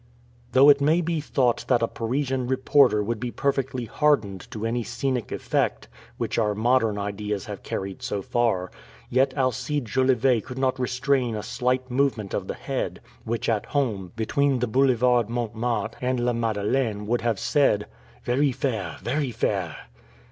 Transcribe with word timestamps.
Though 0.53 0.69
it 0.69 0.81
may 0.81 0.99
be 0.99 1.21
thought 1.21 1.63
that 1.67 1.83
a 1.83 1.87
Parisian 1.87 2.47
reporter 2.47 3.03
would 3.03 3.19
be 3.19 3.29
perfectly 3.29 3.85
hardened 3.85 4.49
to 4.49 4.65
any 4.65 4.81
scenic 4.83 5.31
effect, 5.31 5.87
which 6.17 6.39
our 6.39 6.55
modern 6.55 6.97
ideas 6.97 7.45
have 7.45 7.61
carried 7.61 8.01
so 8.01 8.23
far, 8.23 8.71
yet 9.11 9.31
Alcide 9.37 9.85
Jolivet 9.85 10.43
could 10.45 10.57
not 10.57 10.79
restrain 10.79 11.35
a 11.35 11.43
slight 11.43 11.91
movement 11.91 12.33
of 12.33 12.47
the 12.47 12.55
head, 12.55 12.99
which 13.25 13.47
at 13.47 13.67
home, 13.67 14.11
between 14.15 14.57
the 14.57 14.65
Boulevard 14.65 15.29
Montmartre 15.29 15.99
and 16.01 16.19
La 16.19 16.33
Madeleine 16.33 17.05
would 17.05 17.21
have 17.21 17.39
said 17.39 17.85
"Very 18.25 18.51
fair, 18.51 18.97
very 19.03 19.29
fair." 19.29 19.75